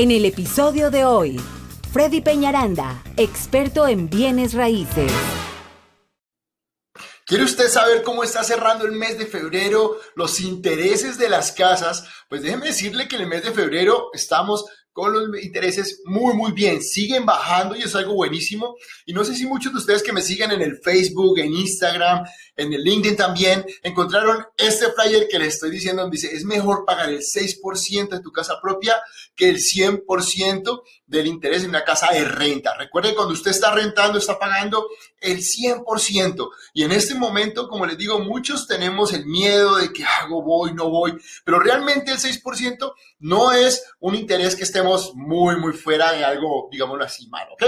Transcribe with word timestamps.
En 0.00 0.12
el 0.12 0.26
episodio 0.26 0.92
de 0.92 1.04
hoy, 1.04 1.40
Freddy 1.92 2.20
Peñaranda, 2.20 3.02
experto 3.16 3.88
en 3.88 4.08
bienes 4.08 4.54
raíces. 4.54 5.10
¿Quiere 7.26 7.42
usted 7.42 7.68
saber 7.68 8.04
cómo 8.04 8.22
está 8.22 8.44
cerrando 8.44 8.84
el 8.84 8.92
mes 8.92 9.18
de 9.18 9.26
febrero, 9.26 9.96
los 10.14 10.38
intereses 10.38 11.18
de 11.18 11.28
las 11.28 11.50
casas? 11.50 12.04
Pues 12.28 12.42
déjeme 12.42 12.66
decirle 12.66 13.08
que 13.08 13.16
en 13.16 13.22
el 13.22 13.28
mes 13.28 13.42
de 13.42 13.50
febrero 13.50 14.10
estamos 14.12 14.66
con 14.98 15.12
los 15.12 15.40
intereses 15.40 16.02
muy, 16.06 16.34
muy 16.34 16.50
bien. 16.50 16.82
Siguen 16.82 17.24
bajando 17.24 17.76
y 17.76 17.82
es 17.82 17.94
algo 17.94 18.14
buenísimo. 18.14 18.74
Y 19.06 19.12
no 19.12 19.24
sé 19.24 19.36
si 19.36 19.46
muchos 19.46 19.72
de 19.72 19.78
ustedes 19.78 20.02
que 20.02 20.12
me 20.12 20.22
siguen 20.22 20.50
en 20.50 20.60
el 20.60 20.78
Facebook, 20.82 21.38
en 21.38 21.54
Instagram, 21.54 22.24
en 22.56 22.72
el 22.72 22.82
LinkedIn 22.82 23.16
también, 23.16 23.64
encontraron 23.84 24.44
este 24.56 24.86
flyer 24.90 25.28
que 25.28 25.38
les 25.38 25.54
estoy 25.54 25.70
diciendo, 25.70 26.02
donde 26.02 26.16
dice, 26.16 26.34
es 26.34 26.44
mejor 26.44 26.84
pagar 26.84 27.10
el 27.10 27.20
6% 27.20 28.08
de 28.08 28.20
tu 28.20 28.32
casa 28.32 28.54
propia 28.60 28.96
que 29.36 29.48
el 29.48 29.58
100% 29.58 30.82
del 31.08 31.26
interés 31.26 31.64
en 31.64 31.70
una 31.70 31.84
casa 31.84 32.12
de 32.12 32.24
renta. 32.24 32.74
Recuerde, 32.76 33.14
cuando 33.14 33.32
usted 33.32 33.50
está 33.50 33.74
rentando, 33.74 34.18
está 34.18 34.38
pagando 34.38 34.86
el 35.20 35.38
100%. 35.38 36.50
Y 36.74 36.84
en 36.84 36.92
este 36.92 37.14
momento, 37.14 37.66
como 37.66 37.86
les 37.86 37.96
digo, 37.96 38.20
muchos 38.20 38.66
tenemos 38.68 39.12
el 39.14 39.26
miedo 39.26 39.76
de 39.76 39.92
que 39.92 40.04
hago, 40.04 40.42
voy, 40.42 40.74
no 40.74 40.90
voy, 40.90 41.18
pero 41.44 41.58
realmente 41.58 42.12
el 42.12 42.18
6% 42.18 42.92
no 43.20 43.52
es 43.52 43.84
un 44.00 44.14
interés 44.14 44.54
que 44.54 44.64
estemos 44.64 45.14
muy, 45.14 45.56
muy 45.56 45.72
fuera 45.72 46.12
de 46.12 46.24
algo, 46.24 46.68
digámoslo 46.70 47.04
así, 47.04 47.26
malo, 47.28 47.54
¿ok? 47.54 47.64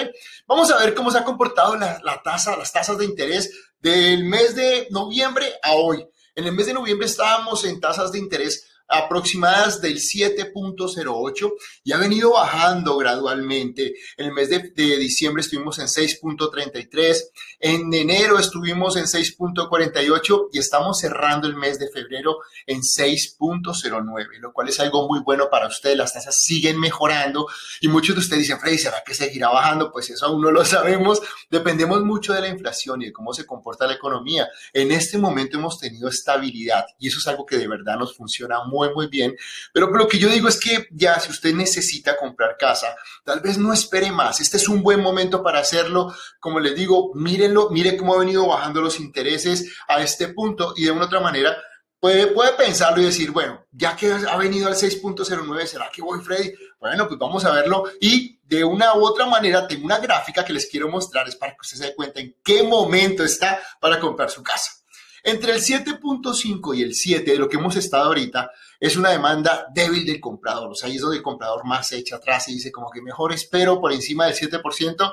Vamos 0.47 0.71
a 0.71 0.79
ver 0.79 0.95
cómo 0.95 1.11
se 1.11 1.19
ha 1.19 1.25
comportado 1.25 1.77
la, 1.77 1.99
la 2.05 2.23
tasa, 2.23 2.57
las 2.57 2.73
tasas 2.73 2.99
de 2.99 3.07
interés 3.07 3.51
del 3.81 4.25
mes 4.25 4.55
de 4.55 4.87
noviembre 4.91 5.55
a 5.63 5.73
hoy. 5.73 6.07
En 6.35 6.47
el 6.47 6.53
mes 6.53 6.67
de 6.67 6.75
noviembre 6.75 7.07
estábamos 7.07 7.65
en 7.65 7.81
tasas 7.81 8.13
de 8.13 8.19
interés 8.19 8.70
aproximadas 8.91 9.81
del 9.81 9.99
7.08 9.99 11.53
y 11.85 11.93
ha 11.93 11.97
venido 11.97 12.33
bajando 12.33 12.97
gradualmente. 12.97 13.95
En 14.17 14.27
el 14.27 14.33
mes 14.33 14.51
de, 14.51 14.73
diciembre 14.99 15.43
estuvimos 15.43 15.79
en 15.79 15.87
6.33, 15.87 17.17
en 17.61 17.95
enero 17.95 18.39
estuvimos 18.39 18.97
en 18.97 19.05
6.48 19.05 20.49
y 20.53 20.59
estamos 20.59 20.99
cerrando 20.99 21.47
el 21.47 21.57
mes 21.57 21.79
de 21.79 21.89
febrero 21.89 22.39
en 22.67 22.81
6.09, 22.81 24.39
lo 24.41 24.53
cual 24.53 24.69
es 24.69 24.81
algo 24.81 25.07
muy 25.07 25.21
bueno 25.21 25.49
para 25.51 25.69
ustedes. 25.69 25.97
Las 25.97 26.13
tasas 26.13 26.37
siguen 26.39 26.79
mejorando 26.81 27.47
y 27.81 27.89
muchos 27.89 28.17
de 28.17 28.21
ustedes 28.21 28.43
dicen, 28.43 28.59
Freddy, 28.59 28.79
¿será 28.79 29.03
que 29.07 29.15
seguirá 29.15 29.51
bajando? 29.51 29.93
Pues 29.93 30.11
eso 30.11 30.27
aún 30.27 30.43
no 30.43 30.51
lo 30.51 30.65
sabemos. 30.65 31.21
Dependemos 31.49 32.03
mucho 32.03 32.33
de 32.33 32.41
la 32.41 32.49
inflación 32.49 33.03
y 33.03 33.07
de 33.07 33.13
cómo 33.13 33.33
se 33.33 33.47
comporta 33.47 33.87
la 33.87 33.95
economía. 33.95 34.49
En 34.73 34.91
este 34.91 35.17
momento 35.17 35.59
hemos 35.59 35.79
tenido 35.79 36.09
estabilidad 36.09 36.87
y 36.99 37.09
eso 37.09 37.19
es 37.19 37.27
algo 37.29 37.47
que 37.47 37.57
de 37.57 37.69
verdad 37.69 37.97
nos 37.97 38.17
funciona 38.17 38.65
muy 38.65 38.80
muy, 38.95 39.09
bien. 39.09 39.37
Pero 39.73 39.89
lo 39.91 40.09
que 40.09 40.19
yo 40.19 40.29
digo 40.29 40.49
es 40.49 40.59
que 40.59 40.89
ya, 40.91 41.21
si 41.21 41.31
usted 41.31 41.55
necesita 41.55 42.17
comprar 42.17 42.57
casa, 42.59 42.97
tal 43.25 43.41
vez 43.41 43.59
no 43.59 43.73
espere 43.73 44.11
más. 44.11 44.41
Este 44.41 44.57
es 44.57 44.69
un 44.69 44.83
buen 44.83 45.01
momento 45.01 45.43
para 45.43 45.61
hacerlo. 45.61 46.15
Como 46.39 46.59
les 46.61 46.75
digo, 46.75 47.13
mírenlo, 47.15 47.71
mire 47.71 47.97
cómo 47.97 48.15
ha 48.15 48.19
venido 48.19 48.47
bajando 48.47 48.81
los 48.81 48.99
intereses 48.99 49.73
a 49.89 50.03
este 50.03 50.29
punto 50.29 50.73
y 50.77 50.85
de 50.85 50.91
una 50.91 51.05
otra 51.05 51.21
manera 51.21 51.57
puede, 52.01 52.29
puede 52.29 52.53
pensarlo 52.55 53.03
y 53.03 53.05
decir, 53.05 53.31
bueno, 53.31 53.65
ya 53.71 53.95
que 53.95 54.11
ha 54.13 54.37
venido 54.37 54.67
al 54.67 54.75
6.09, 54.75 55.67
¿será 55.67 55.91
que 55.93 56.03
voy, 56.03 56.21
Freddy? 56.21 56.53
Bueno, 56.81 57.07
pues 57.07 57.21
vamos 57.21 57.45
a 57.45 57.53
verlo 57.53 57.85
y 58.01 58.39
de 58.43 58.65
una 58.65 58.95
u 58.95 59.05
otra 59.05 59.27
manera 59.27 59.69
tengo 59.69 59.85
una 59.85 59.99
gráfica 59.99 60.45
que 60.45 60.53
les 60.53 60.67
quiero 60.67 60.89
mostrar, 60.89 61.29
es 61.29 61.37
para 61.37 61.53
que 61.53 61.59
usted 61.61 61.77
se 61.77 61.85
dé 61.85 61.95
cuenta 61.95 62.21
en 62.21 62.35
qué 62.43 62.63
momento 62.63 63.23
está 63.23 63.61
para 63.81 64.01
comprar 64.01 64.31
su 64.31 64.43
casa. 64.43 64.80
Entre 65.23 65.53
el 65.53 65.61
7.5 65.61 66.77
y 66.77 66.83
el 66.83 66.95
7 66.95 67.31
de 67.31 67.39
lo 67.39 67.49
que 67.49 67.57
hemos 67.57 67.77
estado 67.77 68.07
ahorita 68.07 68.51
es 68.79 68.97
una 68.97 69.11
demanda 69.11 69.67
débil 69.75 70.07
del 70.07 70.21
comprador. 70.21 70.71
O 70.71 70.75
sea, 70.75 70.89
ahí 70.89 70.97
es 70.97 71.03
donde 71.03 71.19
el 71.19 71.23
comprador 71.23 71.65
más 71.65 71.89
se 71.89 71.99
echa 71.99 72.17
atrás 72.17 72.49
y 72.49 72.55
dice 72.55 72.73
como 72.73 72.91
que 72.91 73.03
mejor 73.03 73.33
espero 73.33 73.81
por 73.81 73.93
encima 73.93 74.27
del 74.27 74.35
7% 74.35 75.13